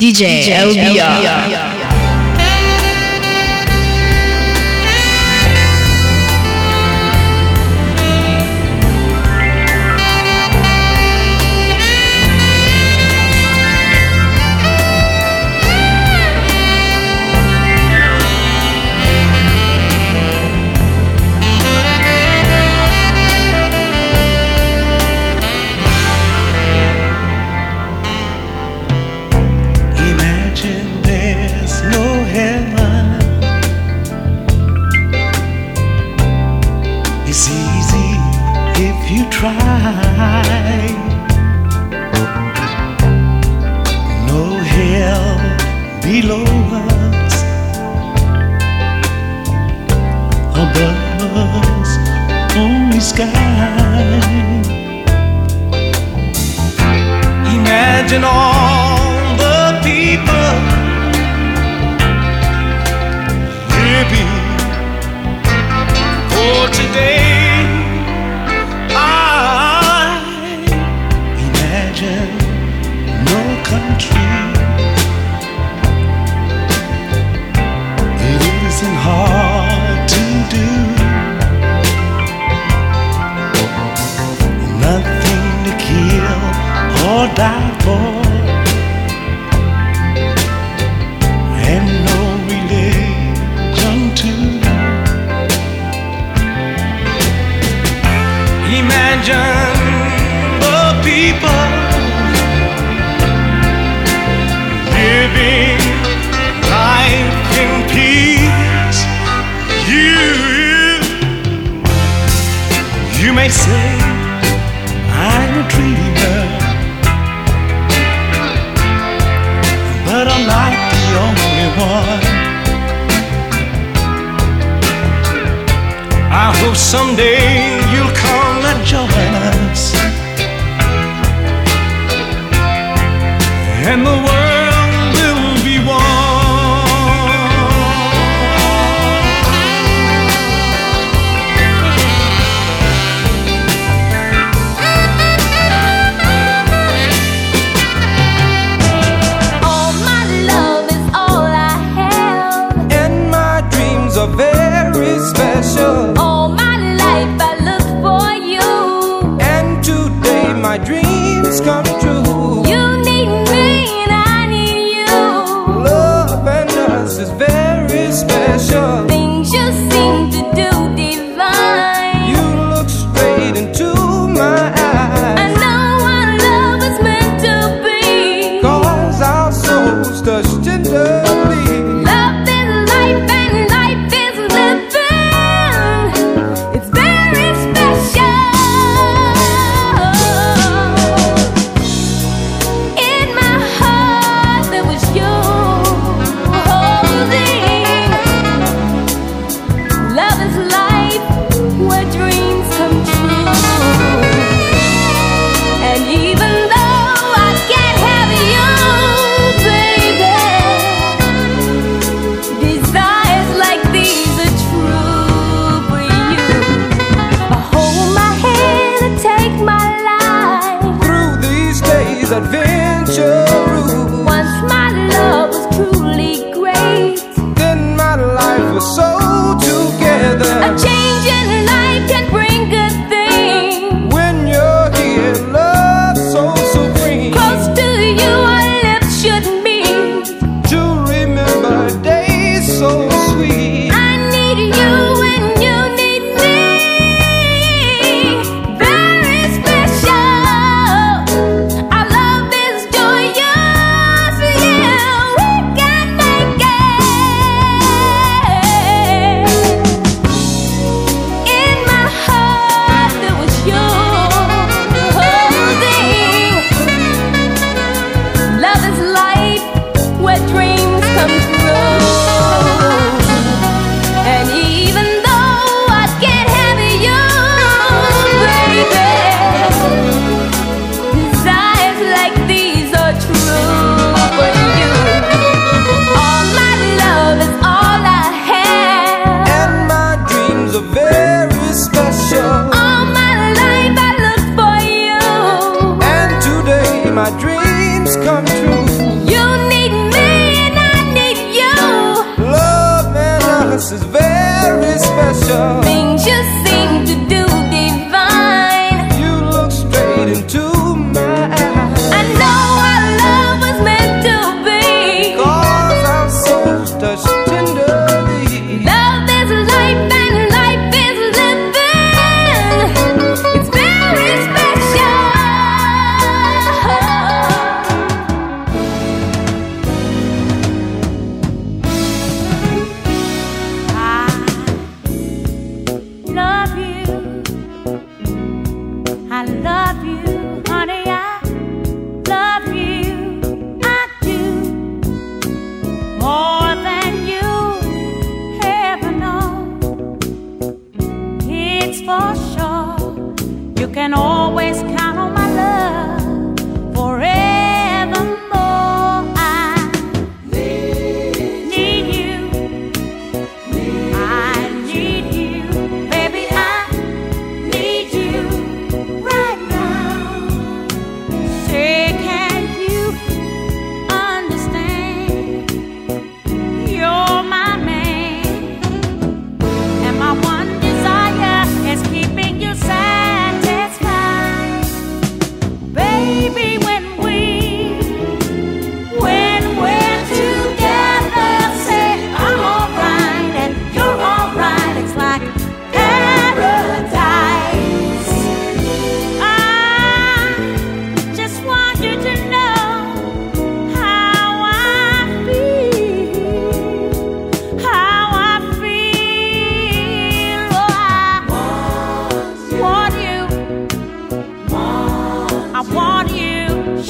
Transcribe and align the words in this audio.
DJ, 0.00 0.46
LBR. 0.46 0.78
Imagine 0.78 1.77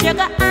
sugar 0.09 0.48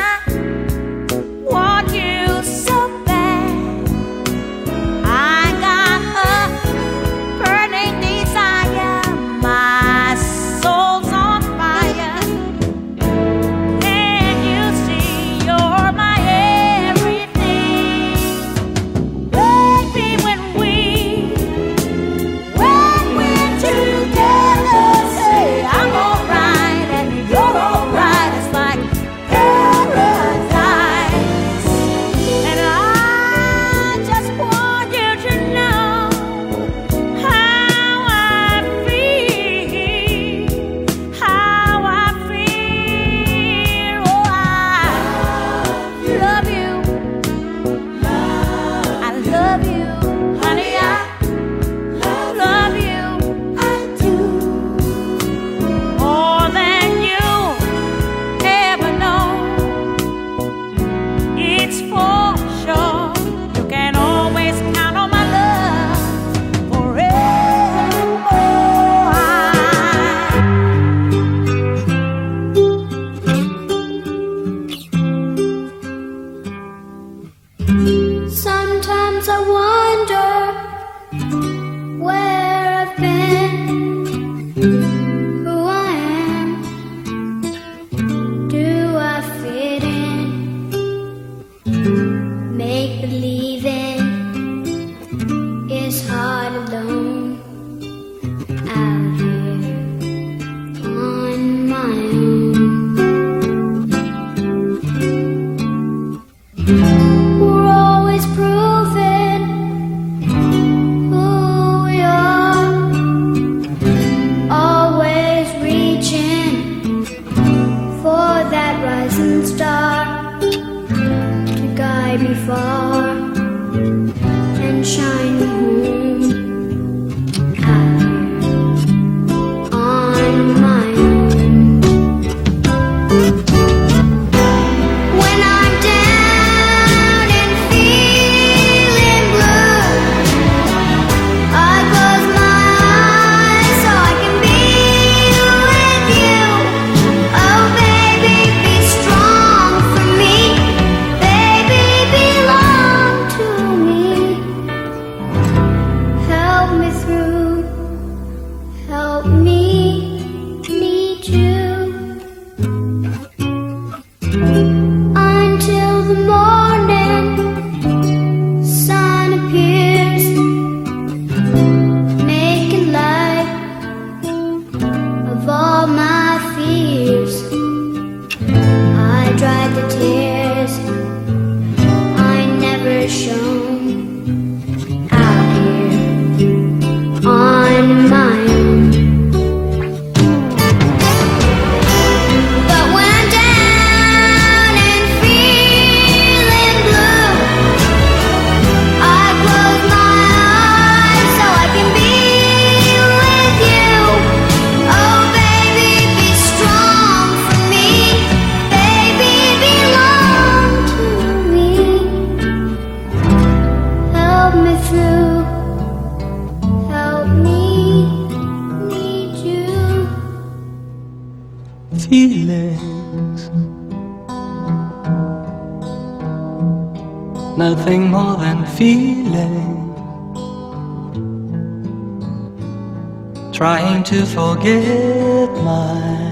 forget 234.38 235.50
my 235.64 236.30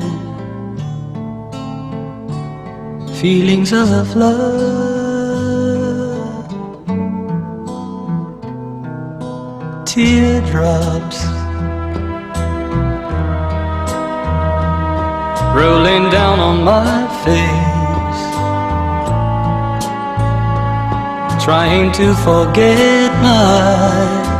feelings 3.20 3.72
of 3.72 4.14
love. 4.14 4.46
Teardrops 9.84 11.18
rolling 15.58 16.04
down 16.18 16.38
on 16.48 16.56
my 16.62 16.94
face, 17.24 18.22
trying 21.44 21.90
to 21.90 22.14
forget 22.26 23.10
my. 23.20 24.35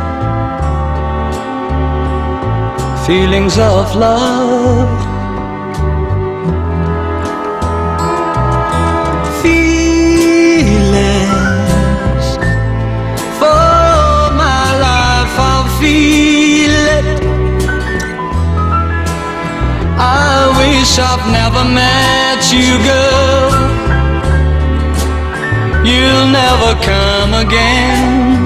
feelings 3.07 3.57
of 3.57 3.95
love. 3.95 4.89
Feelings 9.41 10.97
for 13.39 14.29
my 14.43 14.65
life, 14.87 15.35
I'll 15.39 15.69
feel 15.79 16.75
it. 16.97 17.05
I 19.97 20.51
wish 20.59 20.99
I've 20.99 21.25
never 21.31 21.63
met 21.63 22.41
you, 22.51 22.77
girl. 22.89 23.51
You'll 25.85 26.27
never 26.27 26.75
come 26.83 27.33
again. 27.45 28.36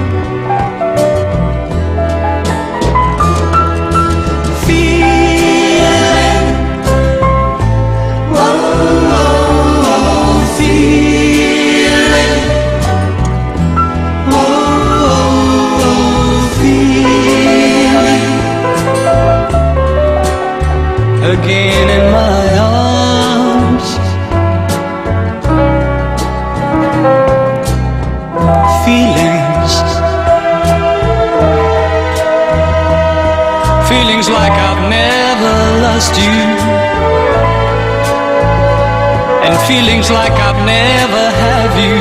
feelings 39.72 40.08
like 40.10 40.36
I've 40.48 40.62
never 40.66 41.24
had 41.44 41.70
you 41.84 41.98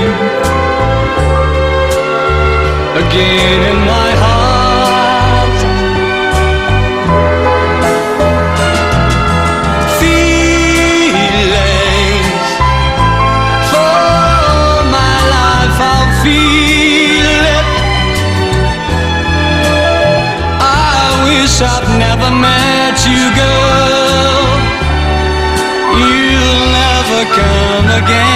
again 3.04 3.60
in 3.72 3.80
my 3.96 4.10
heart. 4.24 5.60
Feelings 10.02 11.30
for 13.72 14.04
my 14.98 15.18
life, 15.38 15.78
I'll 15.94 16.12
feel 16.24 17.42
it. 17.58 17.68
I 20.60 21.04
wish 21.28 21.56
I'd 21.74 21.88
never 22.06 22.30
met 22.48 22.98
you. 23.08 23.41
again. 27.98 28.31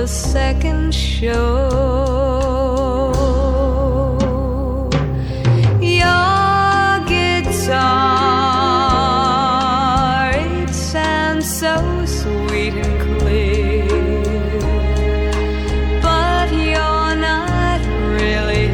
The 0.00 0.06
second 0.06 0.94
show. 0.94 1.68
Your 5.78 7.04
guitar, 7.04 7.90
it 10.32 10.70
sounds 10.70 11.46
so 11.62 11.74
sweet 12.06 12.74
and 12.84 12.96
clear, 13.18 13.88
but 16.00 16.48
you're 16.50 17.16
not 17.30 17.80
really. 18.16 18.68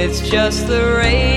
It's 0.00 0.20
just 0.20 0.68
the 0.68 0.82
radio. 0.98 1.31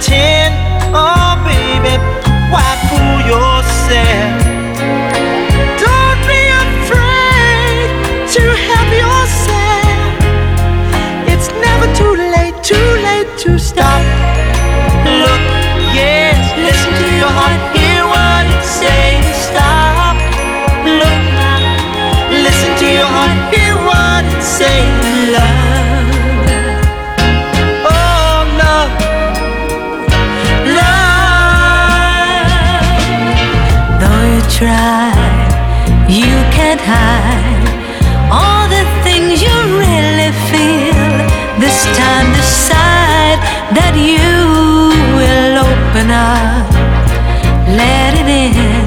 제 0.00 0.29
try, 34.60 35.08
you 36.06 36.36
can't 36.52 36.82
hide 36.84 37.64
all 38.28 38.68
the 38.68 38.84
things 39.00 39.40
you 39.40 39.56
really 39.80 40.32
feel. 40.52 41.00
This 41.64 41.78
time 41.96 42.28
decide 42.36 43.40
that 43.72 43.96
you 43.96 44.28
will 45.16 45.64
open 45.64 46.08
up, 46.12 46.68
let 47.72 48.12
it 48.20 48.28
in. 48.28 48.84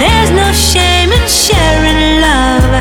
There's 0.00 0.32
no 0.32 0.48
shame 0.56 1.12
in 1.12 1.24
sharing 1.28 2.24
love 2.24 2.72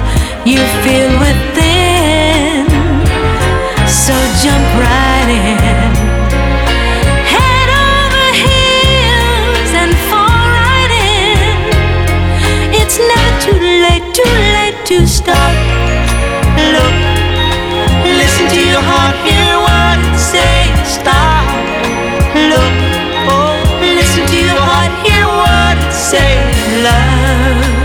you 0.48 0.64
feel 0.84 1.12
within. 1.20 2.72
So 3.84 4.16
jump 4.40 4.68
right 4.80 5.30
in. 5.44 5.61
To 14.92 15.08
stop. 15.08 15.56
Look, 16.76 16.96
listen 18.04 18.46
to 18.56 18.62
your 18.72 18.84
heart, 18.92 19.16
hear 19.24 19.54
what 19.68 19.98
it 20.04 20.20
says. 20.20 21.00
Stop. 21.00 21.48
Look, 22.52 22.76
oh, 23.32 23.56
listen 23.80 24.28
to 24.28 24.38
your 24.50 24.60
heart, 24.70 24.92
hear 25.08 25.26
what 25.44 25.76
it 25.80 25.94
says. 25.96 26.84
Love, 26.84 27.81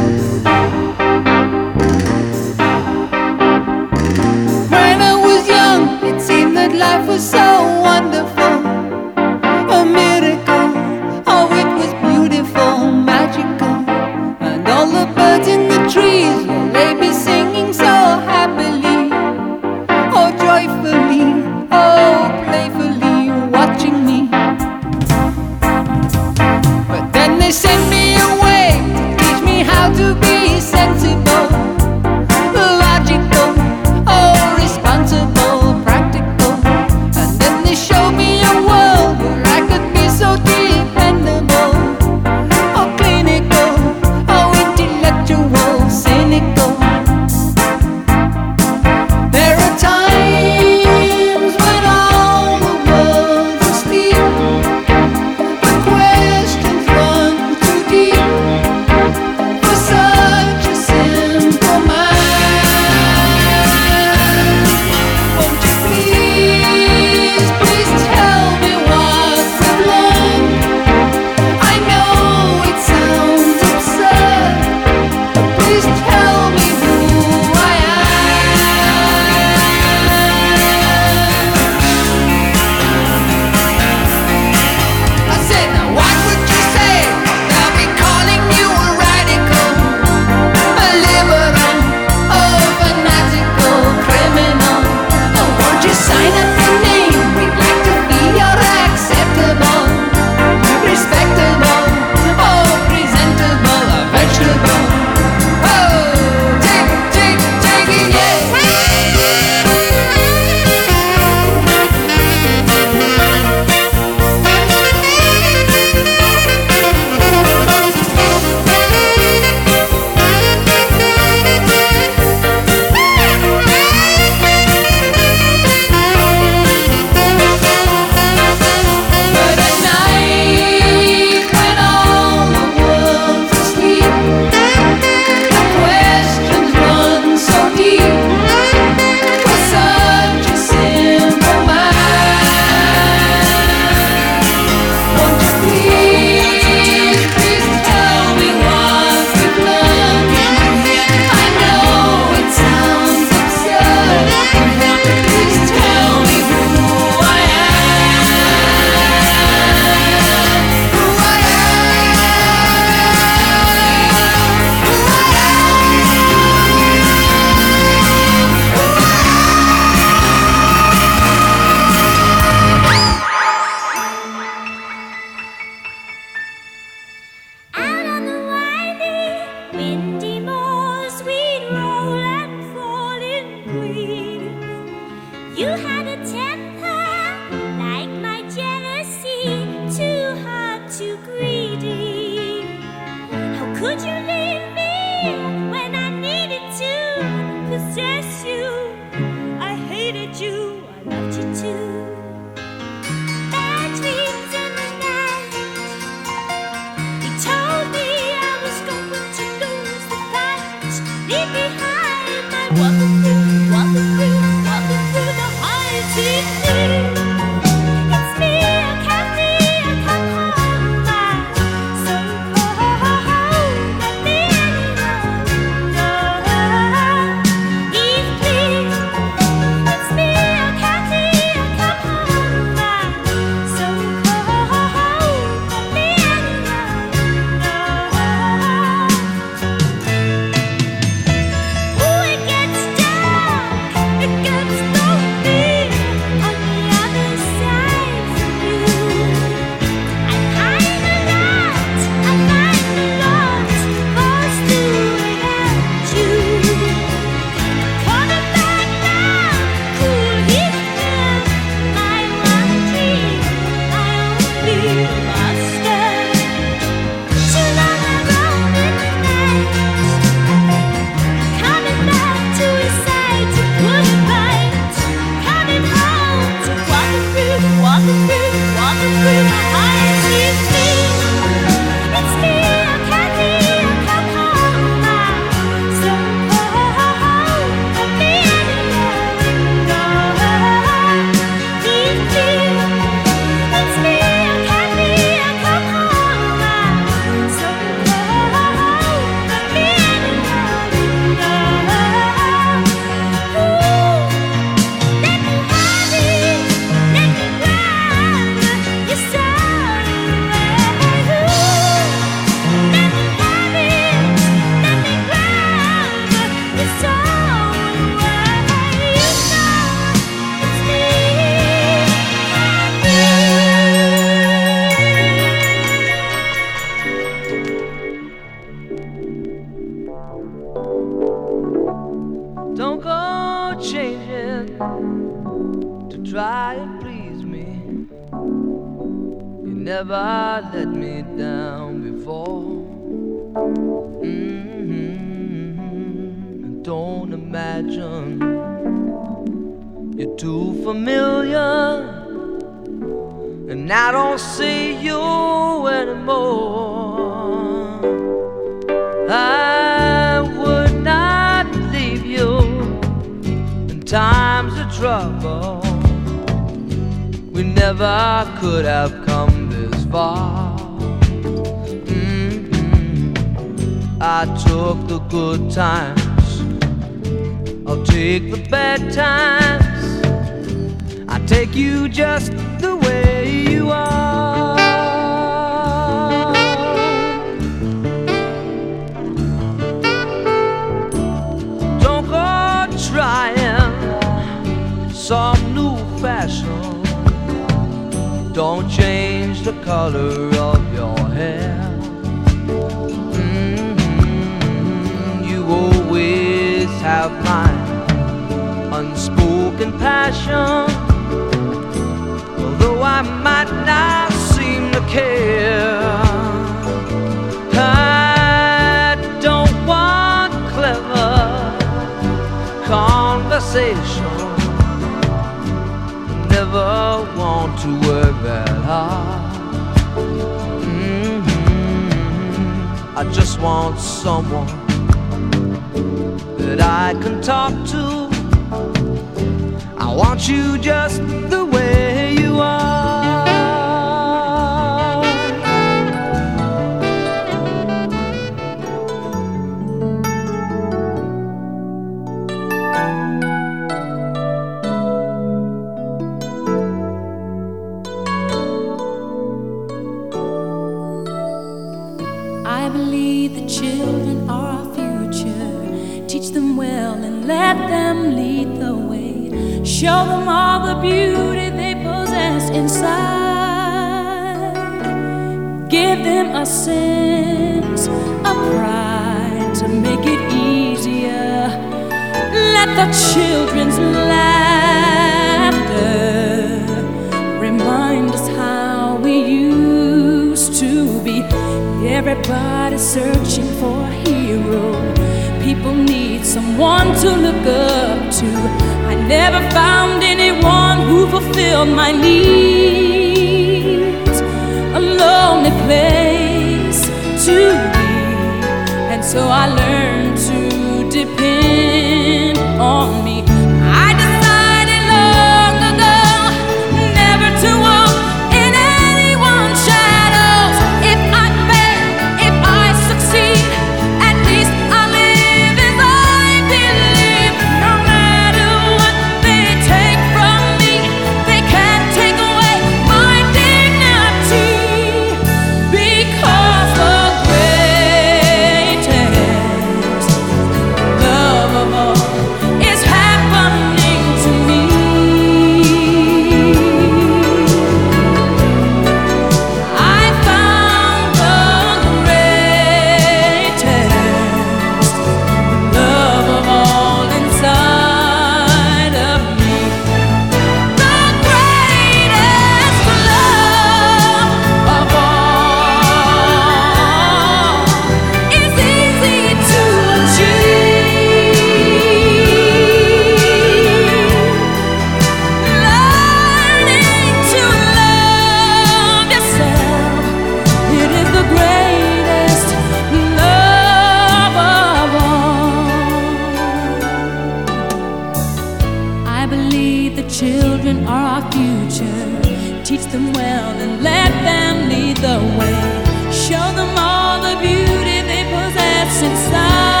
the 590.21 590.29
children 590.29 591.05
are 591.05 591.41
our 591.41 591.51
future. 591.51 592.83
Teach 592.83 593.05
them 593.11 593.33
well 593.33 593.71
and 593.83 594.03
let 594.03 594.31
them 594.43 594.89
lead 594.89 595.17
the 595.17 595.39
way. 595.57 596.31
Show 596.31 596.67
them 596.75 596.95
all 596.97 597.41
the 597.41 597.59
beauty 597.59 598.21
they 598.21 598.43
possess 598.43 599.21
inside. 599.23 600.00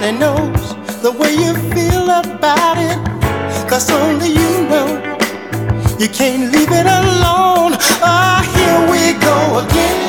Nobody 0.00 0.16
knows 0.16 1.02
the 1.02 1.10
way 1.10 1.34
you 1.34 1.54
feel 1.74 2.08
about 2.08 2.78
it. 2.78 3.68
Cause 3.68 3.90
only 3.90 4.28
you 4.28 4.62
know 4.70 4.86
you 5.98 6.08
can't 6.08 6.52
leave 6.52 6.70
it 6.70 6.86
alone. 6.86 7.74
Ah, 8.00 8.38
here 8.54 8.80
we 8.92 9.18
go 9.18 9.58
again. 9.66 10.07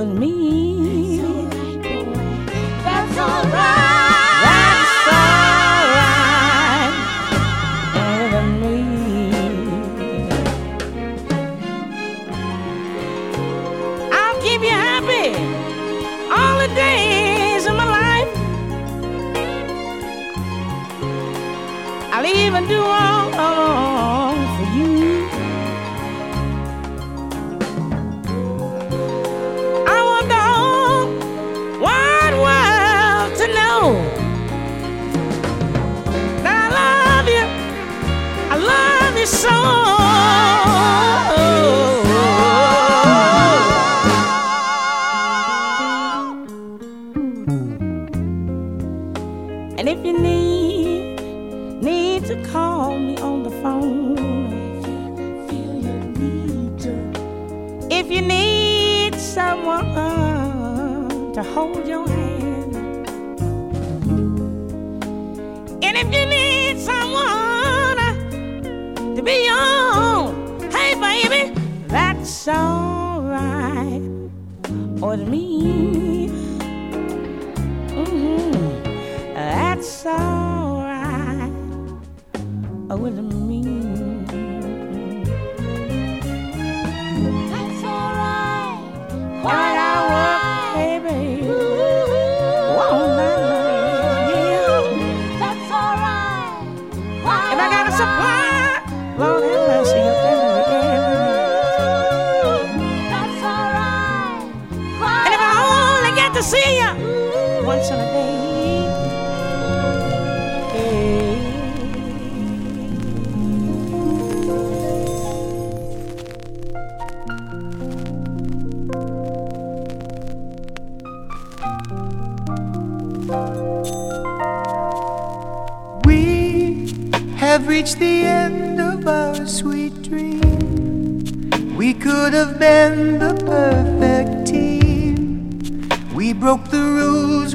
with 0.00 0.18
me. 0.18 1.18
That's 2.82 3.18
alright. 3.18 3.79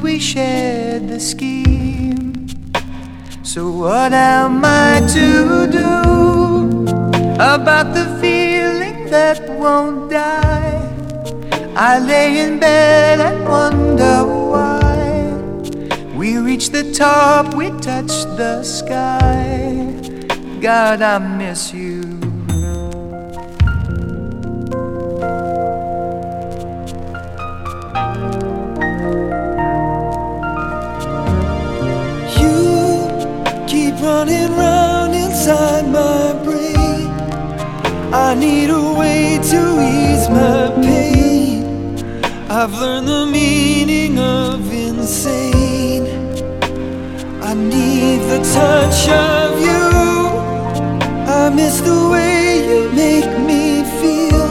We 0.06 0.20
shared 0.20 1.08
the 1.08 1.20
scheme. 1.20 2.48
So, 3.42 3.72
what 3.72 4.14
am 4.14 4.64
I 4.64 5.02
to 5.18 5.66
do 5.82 5.92
about 7.52 7.88
the 7.98 8.06
feeling 8.22 9.10
that 9.10 9.40
won't 9.50 10.12
die? 10.12 10.78
I 11.76 11.98
lay 11.98 12.38
in 12.46 12.60
bed 12.60 13.20
and 13.20 13.50
wonder 13.50 14.18
why. 14.52 14.94
We 16.16 16.38
reached 16.38 16.72
the 16.72 16.86
top, 16.94 17.56
we 17.56 17.72
touched 17.90 18.30
the 18.42 18.62
sky. 18.62 19.90
God, 20.62 21.02
I 21.02 21.18
miss 21.18 21.74
you. 21.74 21.95
Running 34.06 34.52
round 34.56 35.16
inside 35.16 35.86
my 35.88 36.34
brain. 36.46 37.08
I 38.14 38.36
need 38.36 38.70
a 38.70 38.86
way 39.02 39.40
to 39.52 39.62
ease 39.94 40.28
my 40.30 40.62
pain. 40.88 41.64
I've 42.50 42.74
learned 42.82 43.08
the 43.08 43.26
meaning 43.26 44.20
of 44.20 44.72
insane. 44.72 46.06
I 47.50 47.54
need 47.56 48.20
the 48.32 48.42
touch 48.58 49.02
of 49.10 49.50
you. 49.68 49.86
I 51.42 51.50
miss 51.60 51.76
the 51.90 52.02
way 52.14 52.38
you 52.70 52.82
make 53.04 53.32
me 53.50 53.64
feel. 54.00 54.50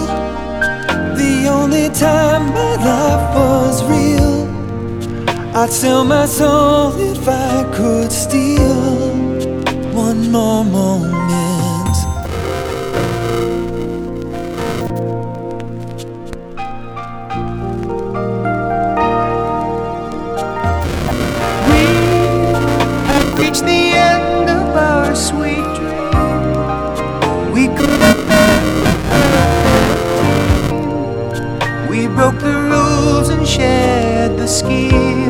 The 1.23 1.35
only 1.59 1.89
time 1.91 2.45
my 2.61 2.75
life 2.91 3.27
was 3.39 3.77
real. 3.95 4.35
I'd 5.61 5.71
sell 5.71 6.05
my 6.05 6.27
soul 6.27 6.93
if 7.13 7.29
I 7.29 7.55
could 7.77 8.11
steal 8.11 8.94
more 10.35 10.65
moment. 10.65 11.97
have 23.07 23.39
reached 23.39 23.63
the 23.63 23.83
end 23.95 24.51
of 24.51 24.75
our 24.75 25.15
sweet 25.15 25.69
dream. 25.79 26.11
We 27.53 27.69
could 27.79 28.01
have 28.01 28.21
We 31.89 32.09
broke 32.09 32.41
the 32.41 32.57
rules 32.73 33.29
and 33.29 33.47
shared 33.47 34.37
the 34.37 34.49
scheme. 34.49 35.24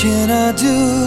Can 0.00 0.30
I 0.30 0.50
do 0.52 0.99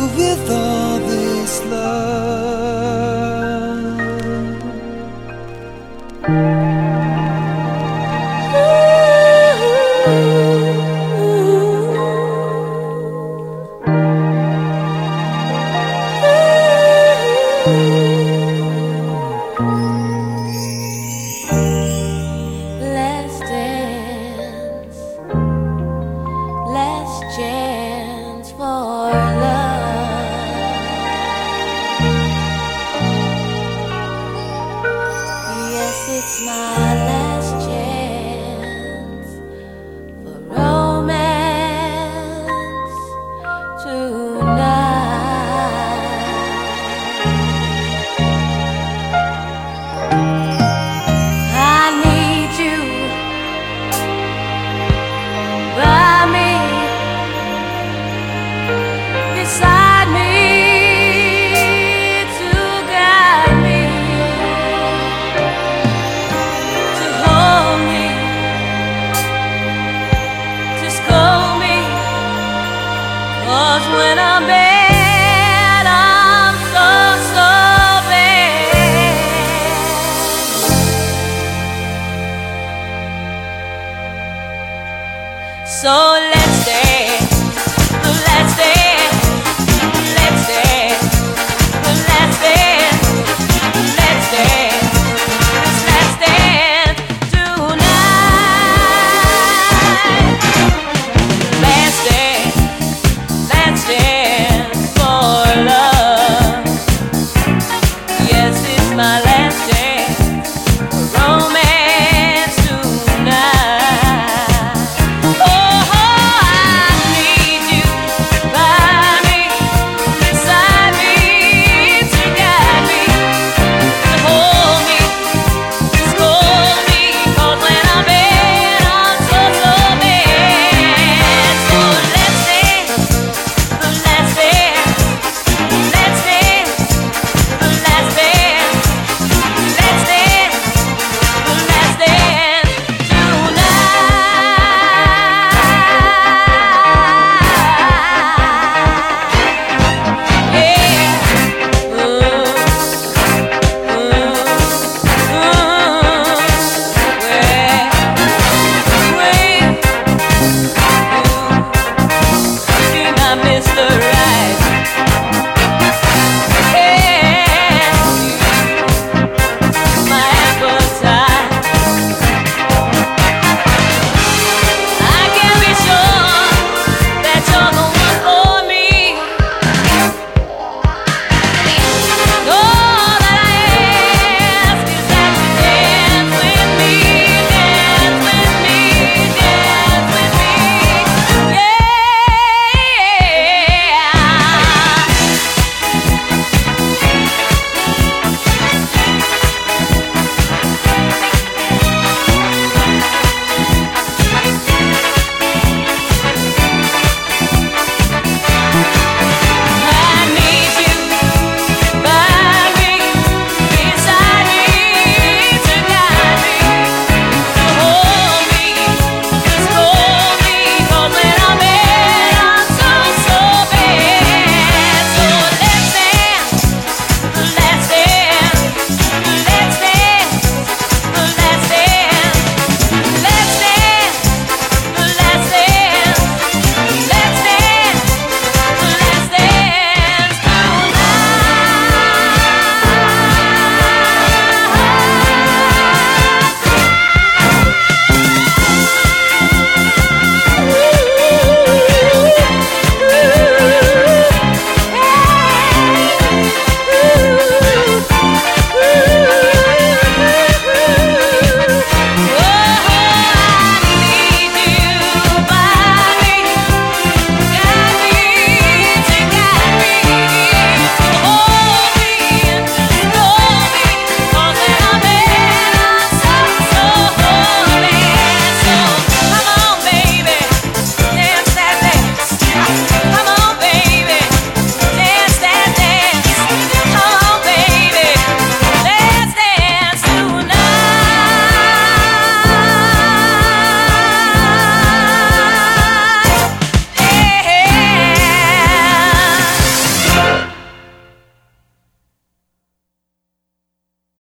for 28.64 29.33